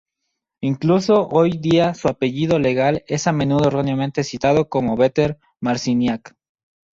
[0.61, 6.35] Incluso hoy día su apellido legal es a menudo erróneamente citado como "Vetter-Marciniak".